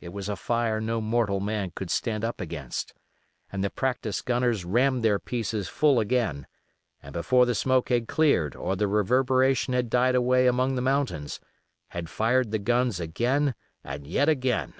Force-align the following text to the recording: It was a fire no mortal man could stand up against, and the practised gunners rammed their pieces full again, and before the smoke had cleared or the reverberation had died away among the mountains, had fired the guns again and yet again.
It 0.00 0.08
was 0.08 0.28
a 0.28 0.34
fire 0.34 0.80
no 0.80 1.00
mortal 1.00 1.38
man 1.38 1.70
could 1.76 1.88
stand 1.88 2.24
up 2.24 2.40
against, 2.40 2.92
and 3.52 3.62
the 3.62 3.70
practised 3.70 4.24
gunners 4.24 4.64
rammed 4.64 5.04
their 5.04 5.20
pieces 5.20 5.68
full 5.68 6.00
again, 6.00 6.48
and 7.00 7.12
before 7.12 7.46
the 7.46 7.54
smoke 7.54 7.88
had 7.88 8.08
cleared 8.08 8.56
or 8.56 8.74
the 8.74 8.88
reverberation 8.88 9.72
had 9.72 9.90
died 9.90 10.16
away 10.16 10.48
among 10.48 10.74
the 10.74 10.82
mountains, 10.82 11.38
had 11.90 12.10
fired 12.10 12.50
the 12.50 12.58
guns 12.58 12.98
again 12.98 13.54
and 13.84 14.08
yet 14.08 14.28
again. 14.28 14.74